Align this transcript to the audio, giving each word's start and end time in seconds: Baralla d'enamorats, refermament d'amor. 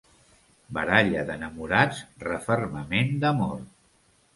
Baralla 0.77 1.27
d'enamorats, 1.29 2.03
refermament 2.27 3.17
d'amor. 3.27 3.59